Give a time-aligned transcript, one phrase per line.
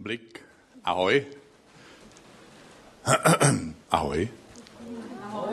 [0.00, 0.40] Blik.
[0.84, 1.26] Ahoj.
[3.04, 3.74] Ahoj.
[3.90, 4.28] Ahoj.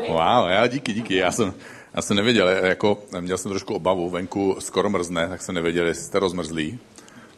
[0.10, 1.16] Wow, já díky, díky.
[1.16, 1.54] Já jsem,
[1.94, 6.04] já jsem nevěděl, jako měl jsem trošku obavu, venku skoro mrzne, tak jsem nevěděl, jestli
[6.04, 6.79] jste rozmrzlí.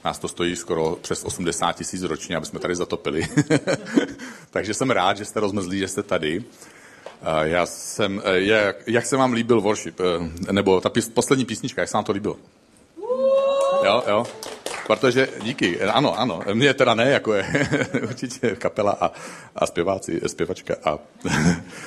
[0.06, 3.28] Nás to stojí skoro přes 80 tisíc ročně, aby jsme tady zatopili.
[4.52, 6.44] Takže jsem rád, že jste rozmrzlí, že jste tady.
[7.42, 10.00] Já jsem, jak, jak se vám líbil worship,
[10.52, 12.38] nebo ta pís, poslední písnička, jak se vám to líbilo?
[13.86, 14.26] Jo, jo.
[14.88, 17.46] Protože, díky, ano, ano, mě teda ne, jako je
[18.04, 19.12] určitě kapela a,
[19.56, 21.00] a zpěváci, zpěvačka a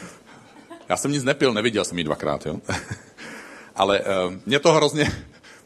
[0.88, 2.56] já jsem nic nepil, neviděl jsem ji dvakrát, jo.
[3.76, 5.12] Ale uh, mě to hrozně,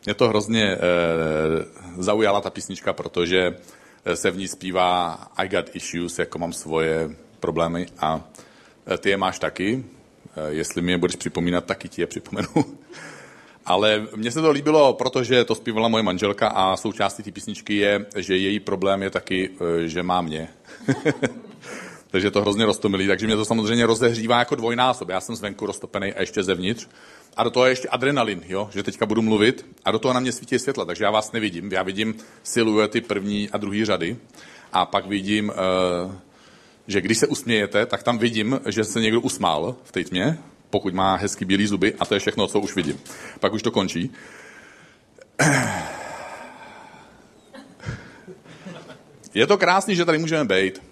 [0.04, 3.56] mě to hrozně uh, zaujala ta písnička, protože
[4.14, 7.10] se v ní zpívá I got issues, jako mám svoje
[7.40, 8.20] problémy a
[8.98, 9.84] ty je máš taky.
[10.48, 12.48] Jestli mi je budeš připomínat, taky ti je připomenu.
[13.66, 18.06] Ale mně se to líbilo, protože to zpívala moje manželka a součástí té písničky je,
[18.16, 19.50] že její problém je taky,
[19.86, 20.48] že má mě.
[22.10, 25.08] takže to hrozně roztomilý, takže mě to samozřejmě rozehřívá jako dvojnásob.
[25.08, 26.88] Já jsem zvenku roztopený a ještě zevnitř.
[27.36, 28.70] A do toho je ještě adrenalin, jo?
[28.72, 31.72] že teďka budu mluvit a do toho na mě svítí světla, takže já vás nevidím.
[31.72, 34.16] Já vidím siluety první a druhé řady
[34.72, 35.52] a pak vidím,
[36.86, 40.38] že když se usmějete, tak tam vidím, že se někdo usmál v té tmě,
[40.74, 43.00] pokud má hezky bílé zuby a to je všechno, co už vidím.
[43.40, 44.10] Pak už to končí.
[49.34, 50.82] Je to krásný, že tady můžeme být.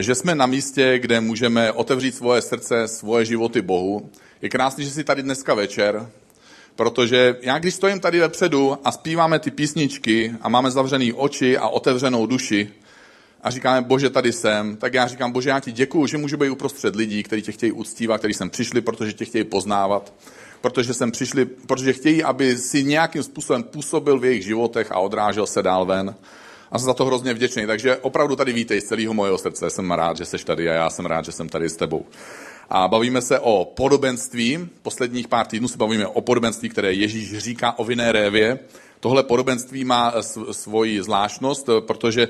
[0.00, 4.10] Že jsme na místě, kde můžeme otevřít svoje srdce, svoje životy Bohu.
[4.42, 6.10] Je krásný, že jsi tady dneska večer,
[6.76, 11.68] protože já když stojím tady vepředu a zpíváme ty písničky a máme zavřený oči a
[11.68, 12.68] otevřenou duši,
[13.42, 16.50] a říkáme, bože, tady jsem, tak já říkám, bože, já ti děkuju, že můžu být
[16.50, 20.12] uprostřed lidí, kteří tě chtějí uctívat, kteří sem přišli, protože tě chtějí poznávat,
[20.60, 25.46] protože sem přišli, protože chtějí, aby si nějakým způsobem působil v jejich životech a odrážel
[25.46, 26.14] se dál ven.
[26.72, 27.66] A jsem za to hrozně vděčný.
[27.66, 29.70] Takže opravdu tady vítej z celého mojeho srdce.
[29.70, 32.06] Jsem rád, že jsi tady a já jsem rád, že jsem tady s tebou.
[32.70, 34.68] A bavíme se o podobenství.
[34.82, 38.58] Posledních pár týdnů se bavíme o podobenství, které Ježíš říká o vinné révě.
[39.00, 40.14] Tohle podobenství má
[40.50, 42.28] svoji zvláštnost, protože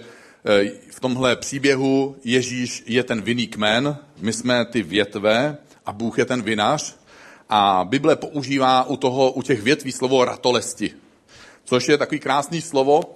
[0.91, 5.57] v tomhle příběhu Ježíš je ten vinný kmen, my jsme ty větve
[5.87, 6.97] a Bůh je ten vinař.
[7.49, 10.91] A Bible používá u, toho, u těch větví slovo ratolesti,
[11.65, 13.15] což je takový krásný slovo,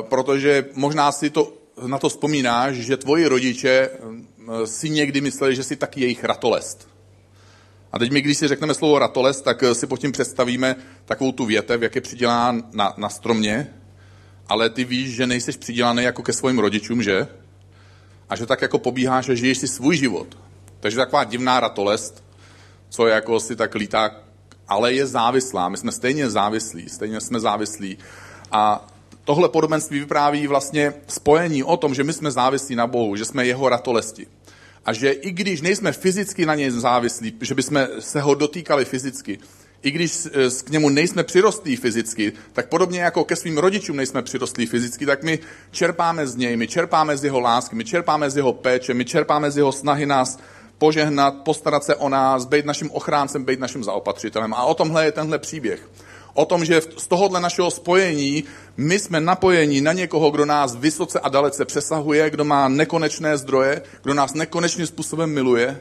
[0.00, 1.52] protože možná si to,
[1.86, 3.90] na to vzpomínáš, že tvoji rodiče
[4.64, 6.88] si někdy mysleli, že si taky jejich ratolest.
[7.92, 11.44] A teď my, když si řekneme slovo ratolest, tak si pod tím představíme takovou tu
[11.44, 13.74] větev, jak je přidělá na, na stromě,
[14.48, 17.28] ale ty víš, že nejseš přidělaný jako ke svým rodičům, že?
[18.28, 20.38] A že tak jako pobíháš a žiješ si svůj život.
[20.80, 22.24] Takže taková divná ratolest,
[22.88, 24.10] co jako si tak lítá,
[24.68, 25.68] ale je závislá.
[25.68, 27.98] My jsme stejně závislí, stejně jsme závislí.
[28.52, 28.86] A
[29.24, 33.46] tohle podobenství vypráví vlastně spojení o tom, že my jsme závislí na Bohu, že jsme
[33.46, 34.26] jeho ratolesti.
[34.84, 39.38] A že i když nejsme fyzicky na něj závislí, že bychom se ho dotýkali fyzicky,
[39.82, 40.28] i když
[40.64, 45.22] k němu nejsme přirostlí fyzicky, tak podobně jako ke svým rodičům nejsme přirostlí fyzicky, tak
[45.22, 45.38] my
[45.70, 49.50] čerpáme z něj, my čerpáme z jeho lásky, my čerpáme z jeho péče, my čerpáme
[49.50, 50.38] z jeho snahy nás
[50.78, 54.54] požehnat, postarat se o nás, být naším ochráncem, být naším zaopatřitelem.
[54.54, 55.88] A o tomhle je tenhle příběh.
[56.34, 58.44] O tom, že z tohohle našeho spojení
[58.76, 63.82] my jsme napojeni na někoho, kdo nás vysoce a dalece přesahuje, kdo má nekonečné zdroje,
[64.02, 65.80] kdo nás nekonečným způsobem miluje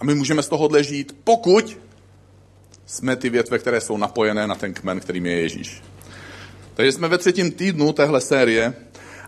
[0.00, 1.78] a my můžeme z tohohle žít, pokud
[2.92, 5.82] jsme ty větve, které jsou napojené na ten kmen, kterým je Ježíš.
[6.74, 8.74] Takže jsme ve třetím týdnu téhle série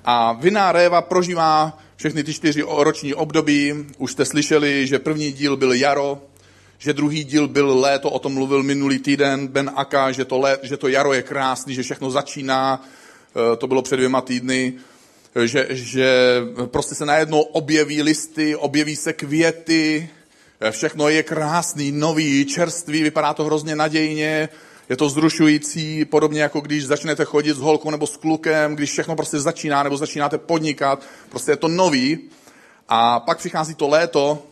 [0.04, 3.74] a Vinná réva prožívá všechny ty čtyři roční období.
[3.98, 6.22] Už jste slyšeli, že první díl byl jaro,
[6.78, 10.58] že druhý díl byl léto, o tom mluvil minulý týden Ben Aka, že to, lé,
[10.62, 12.84] že to jaro je krásný, že všechno začíná,
[13.58, 14.72] to bylo před dvěma týdny,
[15.44, 20.08] že, že prostě se najednou objeví listy, objeví se květy,
[20.70, 24.48] všechno je krásný, nový, čerstvý, vypadá to hrozně nadějně,
[24.88, 29.16] je to zrušující, podobně jako když začnete chodit s holkou nebo s klukem, když všechno
[29.16, 32.18] prostě začíná, nebo začínáte podnikat, prostě je to nový.
[32.89, 34.42] A pak přichází to léto,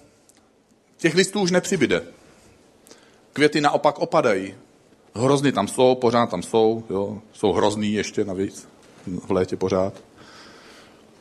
[0.97, 2.03] těch listů už nepřibyde.
[3.33, 4.55] Květy naopak opadají.
[5.15, 7.23] Hrozný tam jsou, pořád tam jsou, jo.
[7.33, 8.69] jsou hrozný ještě navíc
[9.07, 9.95] v létě pořád.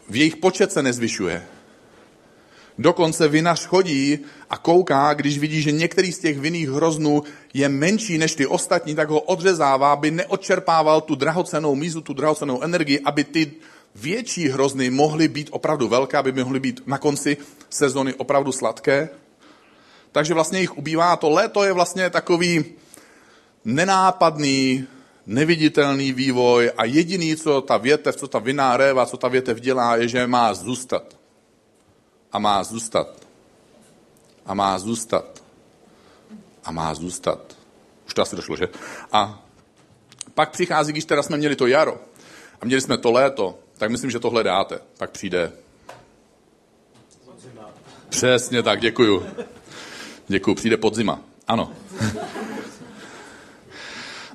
[0.10, 1.48] V jejich počet se nezvyšuje.
[2.81, 4.19] Dokonce vinař chodí
[4.50, 7.24] a kouká, když vidí, že některý z těch vinných hroznů
[7.54, 12.62] je menší než ty ostatní, tak ho odřezává, aby neodčerpával tu drahocenou mízu, tu drahocenou
[12.62, 13.51] energii, aby ty
[13.95, 17.38] větší hrozny mohly být opravdu velké, aby mohly být na konci
[17.69, 19.10] sezony opravdu sladké.
[20.12, 21.16] Takže vlastně jich ubývá.
[21.16, 22.66] To léto je vlastně takový
[23.66, 24.88] nenápadný,
[25.28, 29.95] neviditelný vývoj a jediný, co ta větev, co ta vinná réva, co ta větev dělá,
[29.95, 31.20] je, že má zůstat.
[32.31, 33.07] A má zůstat.
[34.45, 35.44] A má zůstat.
[36.63, 37.56] A má zůstat.
[38.07, 38.68] Už to asi došlo, že?
[39.12, 39.42] A
[40.33, 41.98] pak přichází, když teda jsme měli to jaro
[42.62, 44.80] a měli jsme to léto, tak myslím, že tohle dáte.
[44.98, 45.51] Pak přijde.
[48.10, 49.25] Přesně tak, děkuju.
[50.28, 51.19] Děkuju, přijde podzima.
[51.48, 51.72] Ano.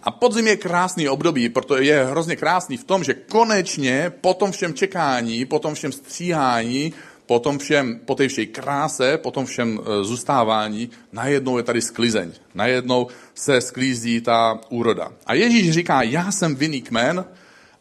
[0.02, 4.52] A podzim je krásný období, protože je hrozně krásný v tom, že konečně po tom
[4.52, 6.92] všem čekání, po tom všem stříhání,
[7.26, 11.82] po tom všem, po té všej kráse, po tom všem e, zůstávání, najednou je tady
[11.82, 12.32] sklizeň.
[12.54, 15.12] Najednou se sklízí ta úroda.
[15.26, 17.24] A Ježíš říká, já jsem vinný kmen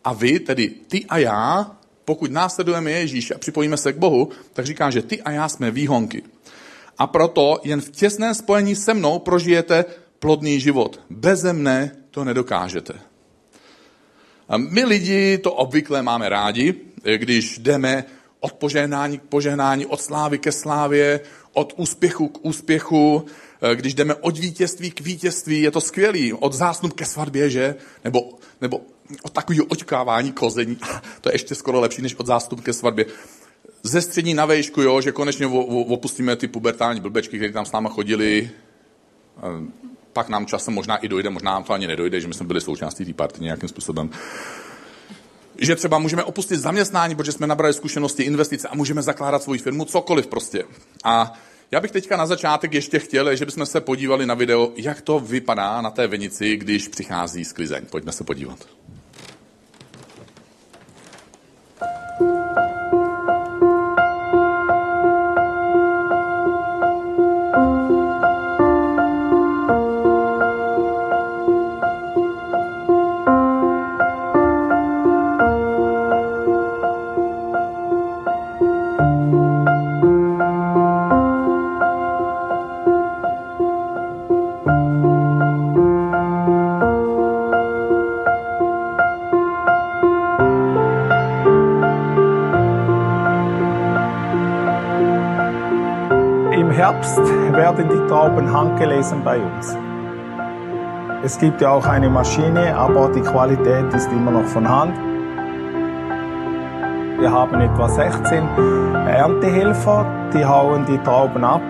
[0.03, 1.71] a vy, tedy ty a já,
[2.05, 5.71] pokud následujeme Ježíš a připojíme se k Bohu, tak říká, že ty a já jsme
[5.71, 6.23] výhonky.
[6.97, 9.85] A proto jen v těsném spojení se mnou prožijete
[10.19, 11.01] plodný život.
[11.09, 12.93] Beze mne to nedokážete.
[14.49, 16.73] A my lidi to obvykle máme rádi,
[17.17, 18.05] když jdeme
[18.45, 21.19] od požehnání k požehnání, od slávy ke slávě,
[21.53, 23.25] od úspěchu k úspěchu,
[23.75, 27.75] když jdeme od vítězství k vítězství, je to skvělý, od zásnub ke svatbě, že?
[28.03, 28.81] Nebo, nebo
[29.23, 30.77] od takového očkávání kození,
[31.21, 33.05] to je ještě skoro lepší než od zástup ke svatbě.
[33.83, 37.89] Ze střední na vejšku, jo, že konečně opustíme ty pubertální blbečky, které tam s náma
[37.89, 38.49] chodili,
[40.13, 42.61] pak nám časem možná i dojde, možná nám to ani nedojde, že my jsme byli
[42.61, 44.09] součástí té party nějakým způsobem.
[45.57, 49.85] Že třeba můžeme opustit zaměstnání, protože jsme nabrali zkušenosti, investice a můžeme zakládat svou firmu,
[49.85, 50.63] cokoliv prostě.
[51.03, 51.33] A
[51.71, 55.19] já bych teďka na začátek ještě chtěl, že bychom se podívali na video, jak to
[55.19, 57.85] vypadá na té vinici, když přichází sklizeň.
[57.89, 58.59] Pojďme se podívat.
[98.05, 99.77] Werden die Trauben handgelesen bei uns.
[101.23, 104.95] Es gibt ja auch eine Maschine, aber die Qualität ist immer noch von Hand.
[107.19, 108.47] Wir haben etwa 16
[109.07, 111.61] Erntehelfer, die hauen die Trauben ab.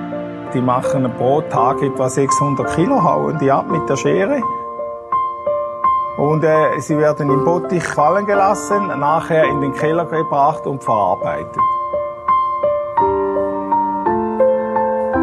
[0.54, 4.42] Die machen pro Tag etwa 600 Kilo, hauen die ab mit der Schere.
[6.18, 11.62] Und äh, sie werden im Bottich fallen gelassen, nachher in den Keller gebracht und verarbeitet.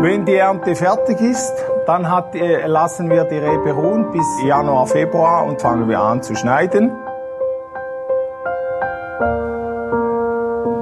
[0.03, 1.55] Wenn die Ernte fertig ist,
[1.87, 2.35] dann hat,
[2.67, 6.91] lassen wir die Rebe ruhen bis Januar, Februar und fangen wir an zu schneiden.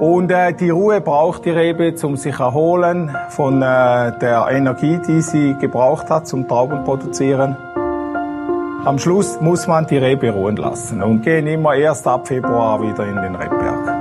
[0.00, 5.20] Und äh, die Ruhe braucht die Rebe zum sich erholen von äh, der Energie, die
[5.20, 7.58] sie gebraucht hat zum Trauben produzieren.
[8.86, 13.06] Am Schluss muss man die Rebe ruhen lassen und gehen immer erst ab Februar wieder
[13.06, 13.99] in den Rebberg.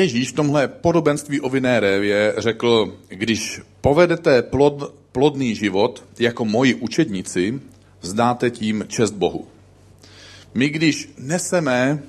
[0.00, 6.74] Ježíš v tomhle podobenství o vinné révě řekl, když povedete plod, plodný život jako moji
[6.74, 7.60] učedníci,
[8.00, 9.48] zdáte tím čest Bohu.
[10.54, 12.02] My, když neseme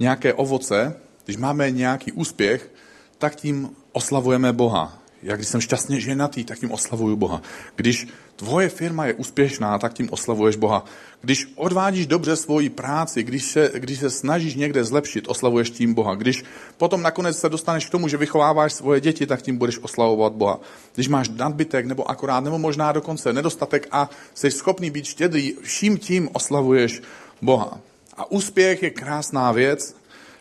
[0.00, 2.70] nějaké ovoce, když máme nějaký úspěch,
[3.18, 5.01] tak tím oslavujeme Boha.
[5.22, 7.42] Jak když jsem šťastně ženatý, tak tím oslavuju Boha.
[7.76, 10.84] Když tvoje firma je úspěšná, tak tím oslavuješ Boha.
[11.20, 16.14] Když odvádíš dobře svoji práci, když se, když se snažíš někde zlepšit, oslavuješ tím Boha.
[16.14, 16.44] Když
[16.76, 20.60] potom nakonec se dostaneš k tomu, že vychováváš svoje děti, tak tím budeš oslavovat Boha.
[20.94, 25.98] Když máš nadbytek nebo akorát, nebo možná dokonce nedostatek a jsi schopný být štědrý, vším
[25.98, 27.02] tím oslavuješ
[27.42, 27.78] Boha.
[28.16, 29.96] A úspěch je krásná věc,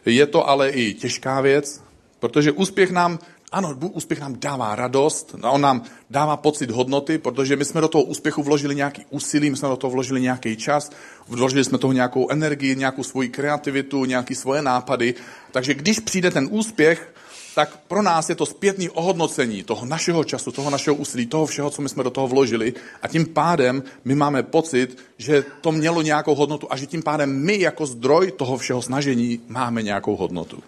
[0.06, 1.82] je to ale i těžká věc,
[2.20, 3.20] protože úspěch nám
[3.52, 8.04] ano, úspěch nám dává radost, on nám dává pocit hodnoty, protože my jsme do toho
[8.04, 10.92] úspěchu vložili nějaký úsilí, my jsme do toho vložili nějaký čas,
[11.28, 15.14] vložili jsme toho nějakou energii, nějakou svoji kreativitu, nějaké svoje nápady.
[15.52, 17.14] Takže když přijde ten úspěch,
[17.56, 21.70] tak pro nás je to zpětný ohodnocení toho našeho času, toho našeho úsilí, toho všeho,
[21.70, 26.02] co my jsme do toho vložili a tím pádem my máme pocit, že to mělo
[26.02, 30.64] nějakou hodnotu a že tím pádem my jako zdroj toho všeho snažení máme nějakou hodnotu.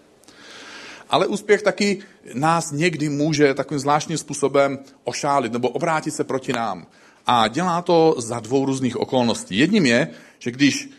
[1.13, 1.99] Ale úspěch taky
[2.33, 6.87] nás někdy může takovým zvláštním způsobem ošálit nebo obrátit se proti nám.
[7.27, 9.57] A dělá to za dvou různých okolností.
[9.57, 10.07] Jedním je,
[10.39, 10.89] že když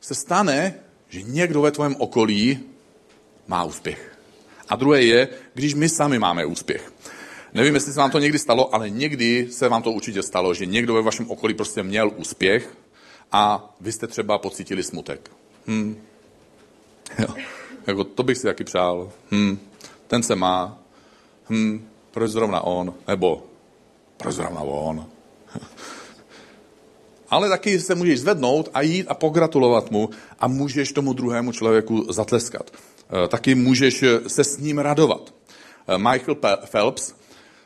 [0.00, 0.74] se stane,
[1.08, 2.58] že někdo ve tvém okolí
[3.48, 4.18] má úspěch.
[4.68, 6.92] A druhé je, když my sami máme úspěch.
[7.54, 10.66] Nevím, jestli se vám to někdy stalo, ale někdy se vám to určitě stalo, že
[10.66, 12.76] někdo ve vašem okolí prostě měl úspěch
[13.32, 15.30] a vy jste třeba pocítili smutek.
[15.66, 16.00] Hm.
[17.18, 17.34] Jo.
[17.86, 19.12] Jako, to bych si taky přál.
[19.30, 19.58] Hm.
[20.06, 20.78] Ten se má.
[21.50, 21.88] Hm.
[22.10, 22.94] Proč zrovna on?
[23.08, 23.42] Nebo
[24.16, 25.06] proč zrovna on?
[27.30, 32.12] Ale taky se můžeš zvednout a jít a pogratulovat mu a můžeš tomu druhému člověku
[32.12, 32.70] zatleskat.
[32.70, 35.34] Eh, taky můžeš eh, se s ním radovat.
[35.88, 36.36] Eh, Michael
[36.70, 37.14] Phelps,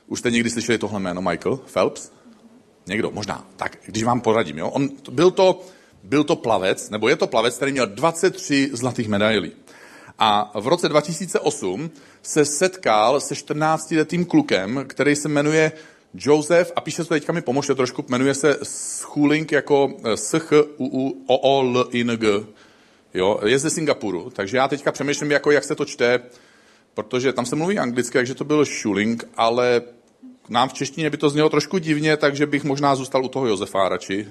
[0.07, 2.11] už jste někdy slyšeli tohle jméno, Michael Phelps?
[2.87, 3.47] Někdo, možná.
[3.57, 4.69] Tak, když vám poradím, jo.
[4.69, 5.61] On, byl, to,
[6.03, 9.53] byl to plavec, nebo je to plavec, který měl 23 zlatých medailí.
[10.19, 11.91] A v roce 2008
[12.23, 15.73] se setkal se 14-letým klukem, který se jmenuje
[16.15, 20.53] Joseph, a píše se to teďka mi pomožte trošku, jmenuje se Schooling jako s h
[20.77, 22.45] u u o o l i n g
[23.15, 26.21] Jo, je ze Singapuru, takže já teďka přemýšlím, jako jak se to čte,
[26.95, 29.83] protože tam se mluví anglicky, takže to byl Schuling, ale
[30.49, 33.89] nám v češtině by to znělo trošku divně, takže bych možná zůstal u toho Josefa
[33.89, 34.29] radši.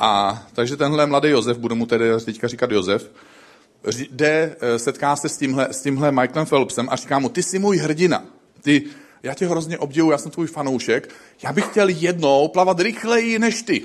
[0.00, 3.10] A takže tenhle mladý Josef, budu mu tedy teďka říkat Josef,
[4.10, 7.58] jde, eh, setká se s tímhle, s tímhle Michaelem Phelpsem a říká mu, ty jsi
[7.58, 8.24] můj hrdina,
[8.62, 8.82] ty,
[9.22, 11.08] já tě hrozně obdivuji, já jsem tvůj fanoušek,
[11.42, 13.82] já bych chtěl jednou plavat rychleji než ty.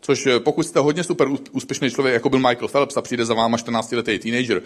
[0.00, 3.34] Což eh, pokud jste hodně super úspěšný člověk, jako byl Michael Phelps a přijde za
[3.34, 4.62] váma 14-letý teenager,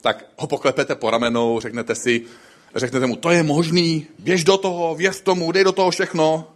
[0.00, 2.22] tak ho poklepete po ramenou, řeknete si,
[2.74, 6.52] řeknete mu, to je možný, běž do toho, věř tomu, dej do toho všechno,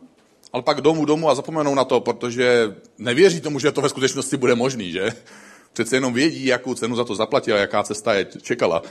[0.53, 4.37] ale pak domů, domů a zapomenou na to, protože nevěří tomu, že to ve skutečnosti
[4.37, 5.13] bude možný, že?
[5.77, 8.83] Přece jenom vědí, jakou cenu za to zaplatila, jaká cesta je čekala.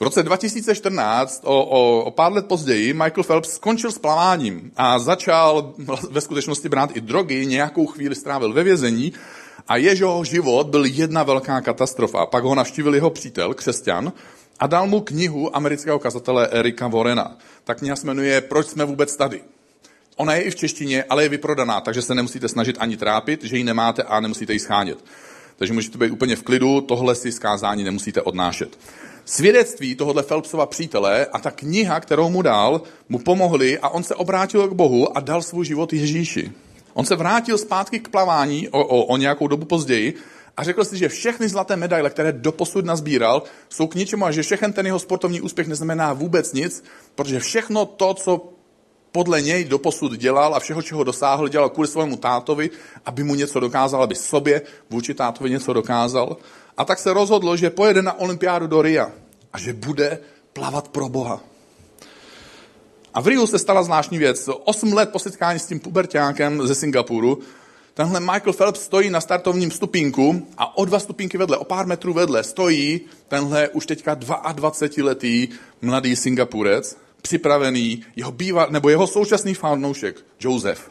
[0.00, 4.98] V roce 2014, o, o, o pár let později, Michael Phelps skončil s plaváním a
[4.98, 5.74] začal
[6.10, 9.12] ve skutečnosti brát i drogy, nějakou chvíli strávil ve vězení
[9.68, 12.26] a jeho život byl jedna velká katastrofa.
[12.26, 14.12] Pak ho navštívil jeho přítel, křesťan,
[14.58, 17.36] a dal mu knihu amerického kazatele Erika Vorena.
[17.64, 19.42] Ta kniha se jmenuje Proč jsme vůbec tady.
[20.16, 23.56] Ona je i v češtině, ale je vyprodaná, takže se nemusíte snažit ani trápit, že
[23.56, 24.98] ji nemáte a nemusíte ji schánět.
[25.60, 28.78] Takže můžete být úplně v klidu, tohle si zkázání nemusíte odnášet.
[29.24, 34.14] Svědectví tohohle Phelpsova přítele a ta kniha, kterou mu dal, mu pomohly a on se
[34.14, 36.52] obrátil k Bohu a dal svůj život Ježíši.
[36.94, 40.14] On se vrátil zpátky k plavání o, o, o nějakou dobu později
[40.56, 44.42] a řekl si, že všechny zlaté medaile, které doposud nazbíral, jsou k ničemu a že
[44.42, 48.52] všechen ten jeho sportovní úspěch neznamená vůbec nic, protože všechno to, co
[49.12, 52.70] podle něj doposud dělal a všeho, čeho dosáhl, dělal kvůli svému tátovi,
[53.06, 56.36] aby mu něco dokázal, aby sobě vůči tátovi něco dokázal.
[56.76, 59.12] A tak se rozhodlo, že pojede na olympiádu do Ria
[59.52, 60.18] a že bude
[60.52, 61.40] plavat pro Boha.
[63.14, 64.48] A v Riu se stala zvláštní věc.
[64.64, 67.38] Osm let po setkání s tím pubertákem ze Singapuru,
[67.94, 72.12] tenhle Michael Phelps stojí na startovním stupínku a o dva stupínky vedle, o pár metrů
[72.12, 75.48] vedle, stojí tenhle už teďka 22-letý
[75.82, 80.90] mladý Singapurec, připravený, jeho býva, nebo jeho současný fanoušek, Joseph.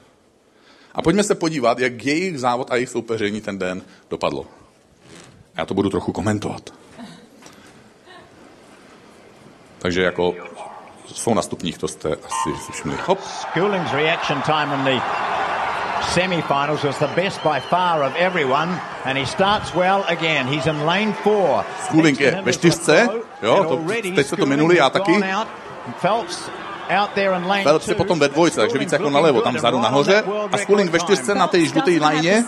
[0.96, 4.48] A pojďme se podívat, jak jejich závod a jejich soupeření ten den dopadlo.
[5.58, 6.74] Já to budu trochu komentovat.
[9.80, 10.36] Takže jako
[11.06, 12.98] jsou na stupních, to jste asi si všimli.
[13.06, 13.20] Hop.
[13.22, 15.02] Schooling's reaction time in the
[16.14, 20.48] semi-finals was the best by far of everyone and he starts well again.
[20.48, 21.64] He's in lane four.
[21.86, 23.10] Schooling je ve čtyřce,
[23.42, 25.24] jo, to, teď se to minuli, já taky.
[26.01, 26.50] Phelps
[27.63, 30.24] Phelps je potom ve dvojce, takže víc jako nalevo, tam vzadu nahoře.
[30.51, 32.46] A Schooling ve čtyřce na té žluté lajně.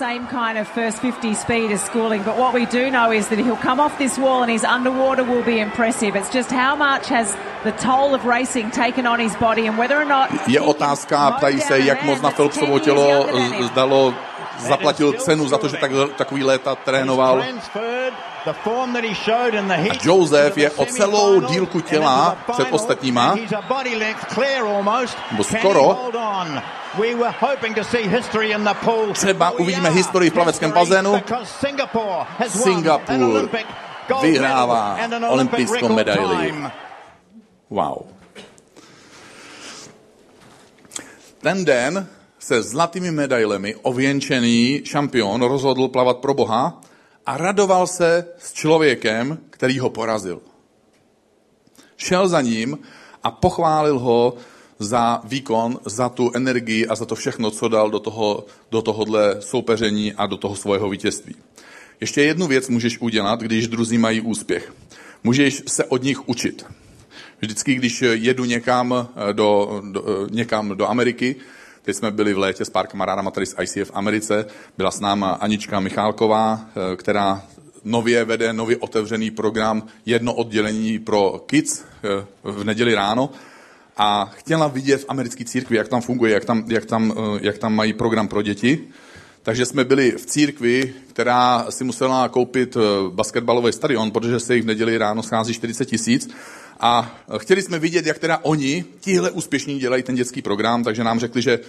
[2.25, 5.23] But what we do know is that he'll come off this wall and his underwater
[5.23, 6.19] will be impressive.
[6.19, 9.97] It's just how much has the toll of racing taken on his body and whether
[9.97, 13.27] or not je otázka, ptají se, jak moc na Phelpsovo tělo
[13.61, 14.13] zdalo
[14.59, 17.43] zaplatil cenu za to, že tak, takový léta trénoval.
[18.45, 23.35] A Joseph je o celou dílku těla před ostatníma,
[25.31, 26.11] nebo skoro.
[29.13, 31.21] Třeba uvidíme historii v plaveckém bazénu.
[32.47, 33.49] Singapur
[34.21, 36.53] vyhrává olympijskou medaili.
[37.69, 37.97] Wow.
[41.41, 42.07] Ten den
[42.39, 46.81] se zlatými medailemi ověnčený šampion rozhodl plavat pro Boha
[47.25, 50.41] a radoval se s člověkem, který ho porazil.
[51.97, 52.77] Šel za ním
[53.23, 54.33] a pochválil ho
[54.79, 59.35] za výkon, za tu energii a za to všechno, co dal do, toho, do tohohle
[59.39, 61.35] soupeření a do toho svého vítězství.
[62.01, 64.73] Ještě jednu věc můžeš udělat, když druzí mají úspěch.
[65.23, 66.65] Můžeš se od nich učit.
[67.41, 71.35] Vždycky, když jedu někam do, do, někam do Ameriky,
[71.81, 74.45] teď jsme byli v létě s pár kamarádama tady z ICF v Americe,
[74.77, 77.41] byla s náma Anička Michálková, která
[77.83, 81.83] nově vede nově otevřený program jedno oddělení pro kids
[82.43, 83.29] v neděli ráno
[83.97, 87.75] a chtěla vidět v americké církvi, jak tam funguje, jak tam, jak tam, jak tam
[87.75, 88.87] mají program pro děti.
[89.43, 92.77] Takže jsme byli v církvi, která si musela koupit
[93.09, 96.29] basketbalový stadion, protože se jich v neděli ráno schází 40 tisíc
[96.79, 101.19] a chtěli jsme vidět, jak teda oni, tihle úspěšní, dělají ten dětský program, takže nám
[101.19, 101.59] řekli, že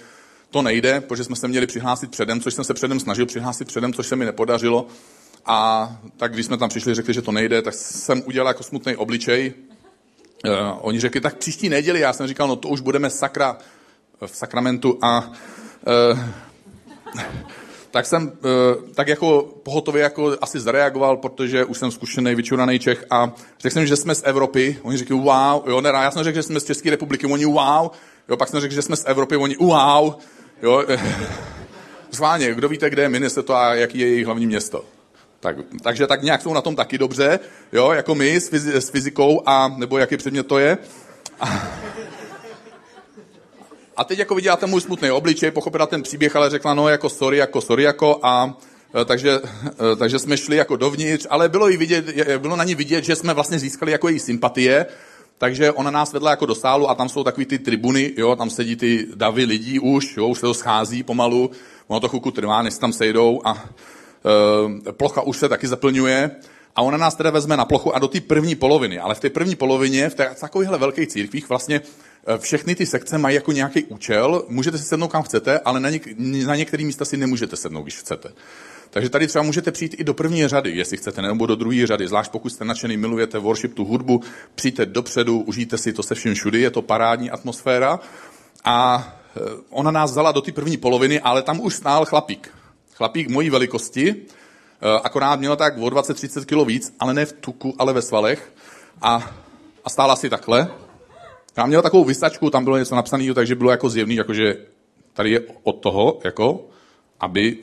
[0.50, 3.92] to nejde, protože jsme se měli přihlásit předem, což jsem se předem snažil přihlásit předem,
[3.92, 4.86] což se mi nepodařilo.
[5.46, 8.96] A tak když jsme tam přišli, řekli, že to nejde, tak jsem udělal jako smutný
[8.96, 9.54] obličej.
[10.46, 12.00] Uh, oni řekli, tak příští neděli.
[12.00, 13.58] Já jsem říkal, no to už budeme sakra
[14.26, 15.32] v sakramentu a
[16.12, 16.18] uh,
[17.92, 23.04] tak jsem eh, tak jako pohotově jako asi zareagoval, protože už jsem zkušený, vyčuraný Čech
[23.11, 24.78] a řekl jsem, že jsme z Evropy.
[24.82, 27.90] Oni řekli, wow, jo, ne, já jsem řekl, že jsme z České republiky, oni wow,
[28.28, 30.14] jo, pak jsem řekl, že jsme z Evropy, oni wow,
[30.62, 30.84] jo,
[32.11, 34.84] Zváně, kdo víte, kde je Minnesota a jaký je jejich hlavní město?
[35.40, 37.40] Tak, takže tak nějak jsou na tom taky dobře,
[37.72, 40.78] jo, jako my s, fyzi- s fyzikou a nebo jaký předmět to je.
[41.40, 41.68] A,
[43.96, 47.08] a teď jako viděla ten můj smutný obličej, pochopila ten příběh, ale řekla, no jako
[47.08, 48.58] sorry, jako sorry, jako a
[49.00, 49.40] e, takže,
[49.92, 52.04] e, takže jsme šli jako dovnitř, ale bylo, jí vidět,
[52.38, 54.87] bylo na ní vidět, že jsme vlastně získali jako její sympatie,
[55.38, 58.50] takže ona nás vedla jako do sálu a tam jsou takový ty tribuny, jo, tam
[58.50, 61.50] sedí ty davy lidí už, jo, už se to schází pomalu,
[61.87, 63.64] ono to chvilku trvá, než tam sejdou a
[64.88, 66.30] e, plocha už se taky zaplňuje.
[66.76, 68.99] A ona nás teda vezme na plochu a do té první poloviny.
[68.99, 71.80] Ale v té první polovině, v takovýchhle velkých církvích, vlastně
[72.38, 76.46] všechny ty sekce mají jako nějaký účel, můžete si sednout kam chcete, ale na, něk-
[76.46, 78.32] na některé místa si nemůžete sednout, když chcete.
[78.90, 82.08] Takže tady třeba můžete přijít i do první řady, jestli chcete, nebo do druhé řady,
[82.08, 84.20] zvlášť pokud jste nadšený, milujete worship, tu hudbu,
[84.54, 88.00] přijďte dopředu, užijte si to se vším všudy, je to parádní atmosféra.
[88.64, 92.54] A eh, ona nás vzala do té první poloviny, ale tam už stál chlapík.
[92.94, 97.74] Chlapík mojí velikosti, eh, akorát měl tak o 20-30 kg víc, ale ne v tuku,
[97.78, 98.52] ale ve svalech.
[99.02, 99.30] A,
[99.85, 100.70] a stála si takhle
[101.56, 104.56] já měl takovou vystačku, tam bylo něco napsané, takže bylo jako zjevný, jakože
[105.12, 106.66] tady je od toho, jako,
[107.20, 107.56] aby,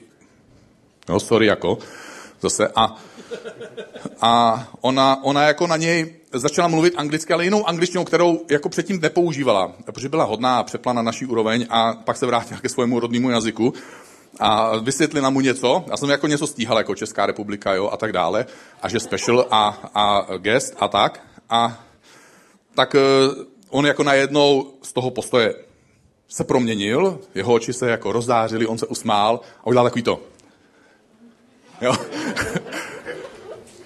[1.10, 1.78] no sorry, jako,
[2.41, 2.95] zase, a,
[4.21, 9.02] a ona, ona jako na něj začala mluvit anglicky, ale jinou angličtinou, kterou jako předtím
[9.02, 12.99] nepoužívala, protože byla hodná a přepla na naší úroveň a pak se vrátila ke svému
[12.99, 13.73] rodnému jazyku
[14.39, 15.86] a vysvětlila mu něco.
[15.91, 18.45] Já jsem jako něco stíhal, jako Česká republika, jo, a tak dále,
[18.82, 21.21] a že special a, a guest a tak.
[21.49, 21.84] A
[22.75, 22.95] tak
[23.70, 25.56] on jako najednou z toho postoje
[26.28, 30.22] se proměnil, jeho oči se jako rozdářily, on se usmál a udělal takový to.
[31.82, 31.96] Jo?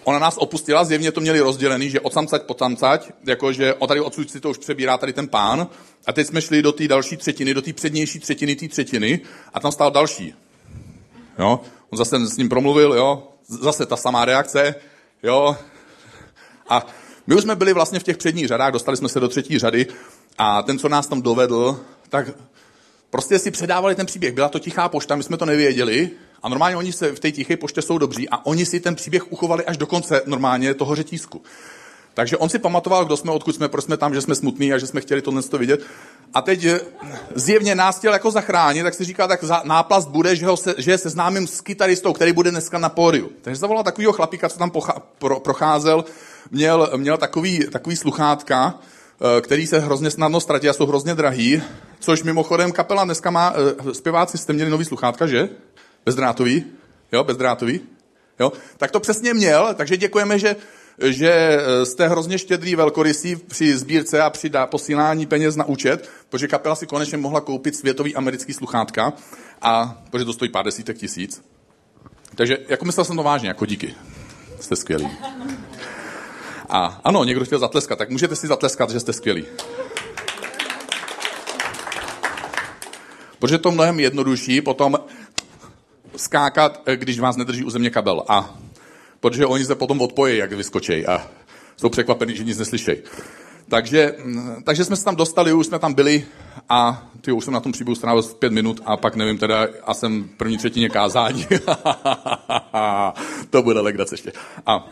[0.03, 4.01] Ona nás opustila, zjevně to měli rozdělený, že od samcať po samcať, jakože o tady
[4.01, 5.67] odsud si to už přebírá tady ten pán.
[6.05, 9.19] A teď jsme šli do té další třetiny, do té přednější třetiny té třetiny
[9.53, 10.33] a tam stál další.
[11.39, 11.59] Jo?
[11.89, 13.23] On zase s ním promluvil, jo?
[13.47, 14.75] zase ta samá reakce,
[15.23, 15.57] jo?
[16.69, 16.85] A
[17.27, 19.87] my už jsme byli vlastně v těch předních řadách, dostali jsme se do třetí řady
[20.37, 22.29] a ten, co nás tam dovedl, tak
[23.09, 24.33] prostě si předávali ten příběh.
[24.33, 26.09] Byla to tichá pošta, my jsme to nevěděli
[26.43, 29.31] a normálně oni se v té tiché poště jsou dobří a oni si ten příběh
[29.31, 31.41] uchovali až do konce normálně toho řetízku.
[32.13, 34.77] Takže on si pamatoval, kdo jsme, odkud jsme, proč jsme tam, že jsme smutní a
[34.77, 35.81] že jsme chtěli tohle to vidět.
[36.33, 36.67] A teď
[37.35, 40.75] zjevně nás chtěl jako zachránit, tak si říká, tak za, náplast bude, že, ho se,
[40.77, 43.29] že je seznámím s kytaristou, který bude dneska na pódiu.
[43.41, 46.05] Takže zavolal takového chlapíka, co tam pocha, pro, procházel,
[46.51, 48.79] měl, měl takový, takový sluchátka,
[49.37, 51.61] eh, který se hrozně snadno ztratí a jsou hrozně drahý,
[51.99, 53.53] což mimochodem kapela dneska má,
[53.89, 55.49] eh, zpěváci jste měli nový sluchátka, že?
[56.05, 56.65] Bezdrátový?
[57.11, 57.79] Jo, bezdrátový?
[58.39, 58.51] Jo?
[58.77, 60.55] Tak to přesně měl, takže děkujeme, že
[61.01, 66.47] že eh, jste hrozně štědrý velkorysí při sbírce a při posílání peněz na účet, protože
[66.47, 69.13] kapela si konečně mohla koupit světový americký sluchátka,
[69.61, 71.41] a, protože to stojí pár desítek tisíc.
[72.35, 73.95] Takže jako myslel jsem to vážně, jako díky.
[74.59, 75.09] Jste skvělí.
[76.69, 79.45] A ano, někdo chtěl zatleskat, tak můžete si zatleskat, že jste skvělí.
[83.39, 84.97] Protože to mnohem jednodušší potom
[86.15, 88.23] skákat, eh, když vás nedrží u země kabel.
[88.27, 88.57] A
[89.19, 91.27] protože oni se potom odpojí, jak vyskočí a
[91.77, 92.97] jsou překvapení, že nic neslyšejí.
[93.69, 96.25] Takže, mm, takže jsme se tam dostali, už jsme tam byli
[96.69, 99.93] a ty už jsem na tom příběhu strávil pět minut a pak nevím teda, a
[99.93, 101.47] jsem první třetině kázání.
[103.49, 104.31] to bude legrace ještě.
[104.65, 104.87] A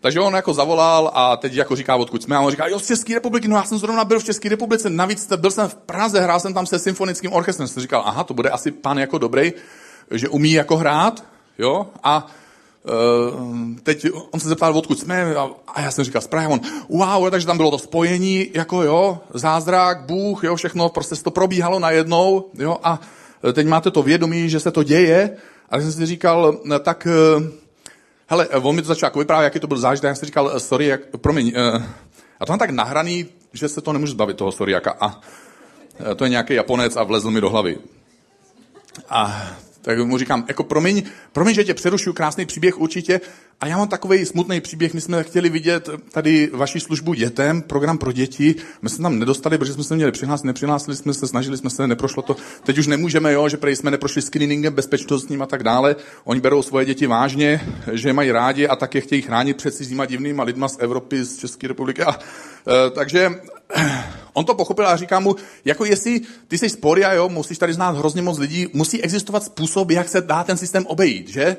[0.00, 2.36] Takže on jako zavolal a teď jako říká, odkud jsme.
[2.36, 4.90] A on říká, jo, z České republiky, no já jsem zrovna byl v České republice,
[4.90, 7.68] navíc byl jsem v Praze, hrál jsem tam se symfonickým orchestrem.
[7.68, 9.52] Jsem říkal, aha, to bude asi pán jako dobrý,
[10.10, 11.24] že umí jako hrát,
[11.58, 12.26] jo, a
[12.84, 16.60] Uh, teď on se zeptal, odkud jsme, a, a já jsem říkal z Prahy, on,
[16.88, 21.30] wow, takže tam bylo to spojení, jako jo, zázrak, Bůh, jo, všechno, prostě se to
[21.30, 23.00] probíhalo najednou, jo, a
[23.52, 25.36] teď máte to vědomí, že se to děje,
[25.70, 27.06] a jsem si říkal, tak
[27.36, 27.42] uh,
[28.28, 30.60] hele, on mi to začal jako vyprávět, jaký to byl zážitek, já jsem říkal, eh,
[30.60, 31.82] sorry, jak, promiň, uh,
[32.40, 35.20] a to mám tak nahraný, že se to nemůžu zbavit toho sorry, jaka, a
[36.16, 37.78] to je nějaký Japonec a vlezl mi do hlavy.
[39.08, 39.50] A
[39.82, 43.20] tak mu říkám, jako promiň, promiň, že tě přerušuju, krásný příběh určitě.
[43.60, 47.98] A já mám takový smutný příběh, my jsme chtěli vidět tady vaši službu dětem, program
[47.98, 48.54] pro děti.
[48.82, 51.86] My jsme tam nedostali, protože jsme se měli přihlásit, nepřihlásili jsme se, snažili jsme se,
[51.86, 52.36] neprošlo to.
[52.64, 55.96] Teď už nemůžeme, jo, že prej jsme neprošli screeningem bezpečnostním a tak dále.
[56.24, 57.60] Oni berou svoje děti vážně,
[57.92, 61.36] že je mají rádi a také chtějí chránit před cizíma divnýma lidma z Evropy, z
[61.36, 62.02] České republiky.
[62.02, 63.30] A, e, takže
[64.32, 67.72] on to pochopil a říká mu, jako jestli ty jsi spory a jo, musíš tady
[67.72, 71.56] znát hrozně moc lidí, musí existovat způsob, jak se dá ten systém obejít, že?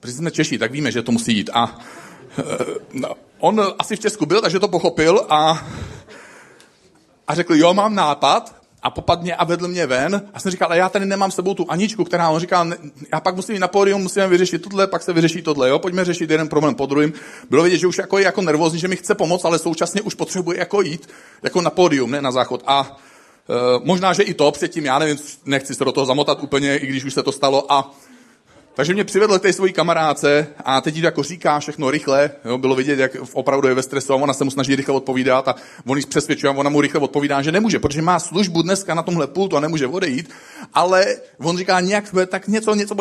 [0.00, 1.50] Protože jsme Češi, tak víme, že to musí jít.
[1.52, 1.78] A
[2.92, 5.68] no, on asi v Česku byl, takže to pochopil a,
[7.28, 10.22] a řekl, jo, mám nápad, a popad mě a vedl mě ven.
[10.34, 12.72] A jsem říkal, ale já tady nemám s sebou tu Aničku, která on říkal,
[13.12, 16.04] já pak musím jít na pódium, musíme vyřešit tohle, pak se vyřeší tohle, jo, pojďme
[16.04, 17.12] řešit jeden problém po druhém.
[17.50, 20.14] Bylo vidět, že už jako je jako nervózní, že mi chce pomoct, ale současně už
[20.14, 21.08] potřebuje jako jít
[21.42, 22.62] jako na pódium, ne na záchod.
[22.66, 22.98] A
[23.48, 26.86] e, možná, že i to předtím, já nevím, nechci se do toho zamotat úplně, i
[26.86, 27.72] když už se to stalo.
[27.72, 27.90] A
[28.78, 32.30] takže mě přivedl k té svojí kamarádce a teď jí jako říká všechno rychle.
[32.44, 35.48] Jo, bylo vidět, jak opravdu je ve stresu a ona se mu snaží rychle odpovídat
[35.48, 35.54] a
[35.86, 39.02] on ji přesvědčuje a ona mu rychle odpovídá, že nemůže, protože má službu dneska na
[39.02, 40.30] tomhle pultu a nemůže odejít.
[40.74, 41.06] Ale
[41.38, 42.96] on říká nějak, tak něco, něco,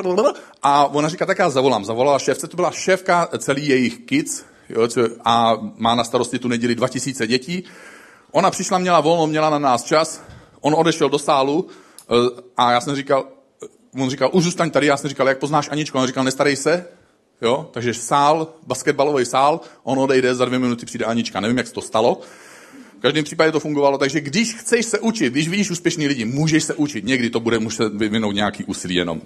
[0.63, 1.85] a ona říká, tak já zavolám.
[1.85, 4.87] Zavolala šéfce, to byla šéfka celý jejich kids jo,
[5.25, 7.63] a má na starosti tu neděli 2000 dětí.
[8.31, 10.21] Ona přišla, měla volno, měla na nás čas,
[10.61, 13.36] on odešel do sálu eh, a já jsem říkal,
[13.95, 15.97] on říkal, už zůstaň tady, já jsem říkal, jak poznáš Aničku?
[15.97, 16.85] On říkal, nestarej se,
[17.41, 21.39] jo, takže sál, basketbalový sál, on odejde, za dvě minuty přijde Anička.
[21.39, 22.21] Nevím, jak se to stalo.
[22.97, 26.63] V každém případě to fungovalo, takže když chceš se učit, když vidíš úspěšný lidi, můžeš
[26.63, 27.05] se učit.
[27.05, 29.21] Někdy to bude muset vyvinout nějaký úsilí jenom.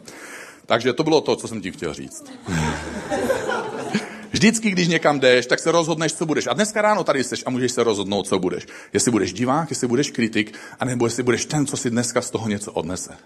[0.65, 2.23] Takže to bylo to, co jsem ti chtěl říct.
[4.31, 6.47] Vždycky, když někam jdeš, tak se rozhodneš, co budeš.
[6.47, 8.67] A dneska ráno tady jsi a můžeš se rozhodnout, co budeš.
[8.93, 12.47] Jestli budeš divák, jestli budeš kritik, anebo jestli budeš ten, co si dneska z toho
[12.47, 13.17] něco odnese.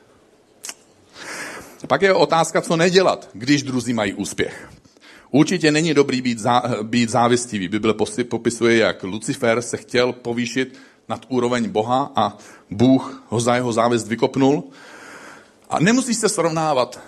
[1.87, 4.69] Pak je otázka, co nedělat, když druzí mají úspěch.
[5.31, 7.67] Určitě není dobrý být, zá, být závistivý.
[7.67, 7.93] Bible
[8.29, 12.37] popisuje, jak Lucifer se chtěl povýšit nad úroveň Boha a
[12.69, 14.63] Bůh ho za jeho závist vykopnul.
[15.69, 16.99] A nemusíš se srovnávat,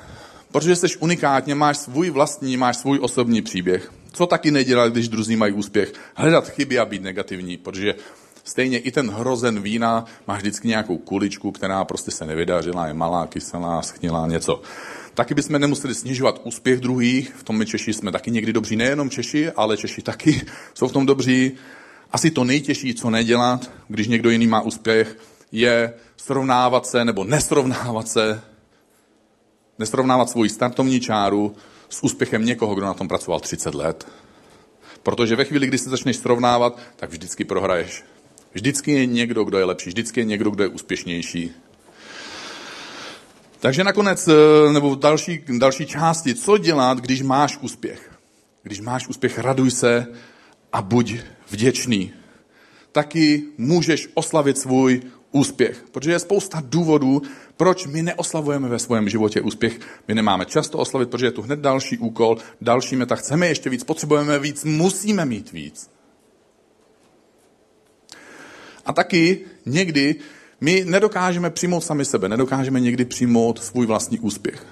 [0.51, 3.91] protože jsi unikátně, máš svůj vlastní, máš svůj osobní příběh.
[4.13, 5.93] Co taky nedělat, když druzí mají úspěch?
[6.15, 7.95] Hledat chyby a být negativní, protože
[8.47, 13.27] Stejně i ten hrozen vína má vždycky nějakou kuličku, která prostě se nevydařila, je malá,
[13.27, 14.61] kyselá, schnilá, něco.
[15.13, 19.09] Taky bychom nemuseli snižovat úspěch druhých, v tom my Češi jsme taky někdy dobří, nejenom
[19.09, 20.41] Češi, ale Češi taky
[20.73, 21.51] jsou v tom dobří.
[22.11, 25.17] Asi to nejtěžší, co nedělat, když někdo jiný má úspěch,
[25.51, 28.41] je srovnávat se nebo nesrovnávat se,
[29.79, 31.55] nesrovnávat svoji startovní čáru
[31.89, 34.07] s úspěchem někoho, kdo na tom pracoval 30 let.
[35.03, 38.03] Protože ve chvíli, kdy se začneš srovnávat, tak vždycky prohraješ.
[38.53, 41.51] Vždycky je někdo, kdo je lepší, vždycky je někdo, kdo je úspěšnější.
[43.59, 48.11] Takže nakonec, eh, nebo v další, další části, co dělat, když máš úspěch?
[48.63, 50.07] Když máš úspěch, raduj se
[50.73, 51.15] a buď
[51.49, 52.13] vděčný.
[52.91, 55.85] Taky můžeš oslavit svůj úspěch.
[55.91, 57.21] Protože je spousta důvodů,
[57.57, 59.79] proč my neoslavujeme ve svém životě úspěch.
[60.07, 63.15] My nemáme často oslavit, protože je tu hned další úkol, další meta.
[63.15, 65.89] Chceme ještě víc, potřebujeme víc, musíme mít víc.
[68.87, 70.15] A taky někdy
[70.61, 74.65] my nedokážeme přijmout sami sebe, nedokážeme někdy přijmout svůj vlastní úspěch.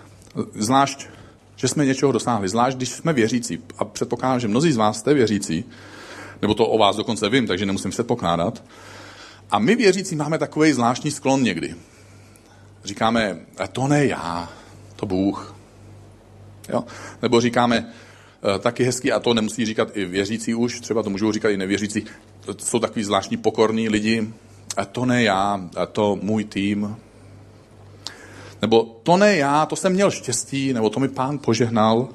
[0.53, 1.07] Zvlášť,
[1.55, 3.59] že jsme něčeho dosáhli, zvlášť, když jsme věřící.
[3.77, 5.65] A předpokládám, že mnozí z vás jste věřící,
[6.41, 8.63] nebo to o vás dokonce vím, takže nemusím předpokládat.
[9.51, 11.75] A my věřící máme takový zvláštní sklon někdy.
[12.83, 13.39] Říkáme,
[13.71, 14.49] to ne já,
[14.95, 15.55] to Bůh.
[16.69, 16.83] Jo?
[17.21, 17.93] Nebo říkáme,
[18.59, 22.05] taky hezký, a to nemusí říkat i věřící už, třeba to můžou říkat i nevěřící,
[22.57, 24.27] jsou takový zvláštní pokorní lidi,
[24.77, 26.97] a to ne já, a to můj tým,
[28.61, 32.07] nebo to ne já, to jsem měl štěstí, nebo to mi pán požehnal.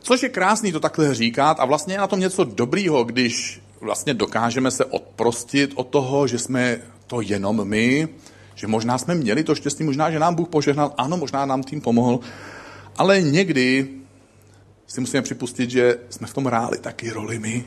[0.00, 1.60] Což je krásný to takhle říkat.
[1.60, 6.38] A vlastně je na tom něco dobrýho, když vlastně dokážeme se odprostit od toho, že
[6.38, 8.08] jsme to jenom my,
[8.54, 11.80] že možná jsme měli to štěstí, možná, že nám Bůh požehnal, ano, možná nám tím
[11.80, 12.20] pomohl,
[12.96, 13.88] ale někdy
[14.86, 17.64] si musíme připustit, že jsme v tom hráli taky roli my.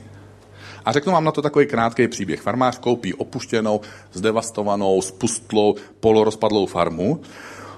[0.85, 2.41] A řeknu vám na to takový krátký příběh.
[2.41, 3.81] Farmář koupí opuštěnou,
[4.13, 7.21] zdevastovanou, spustlou, polorozpadlou farmu.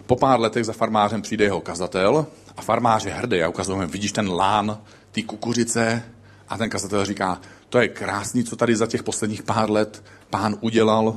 [0.05, 2.25] Po pár letech za farmářem přijde jeho kazatel
[2.57, 6.03] a farmář je hrdý a ukazuje vidíš ten lán, ty kukuřice
[6.49, 10.55] a ten kazatel říká, to je krásný, co tady za těch posledních pár let pán
[10.61, 11.15] udělal.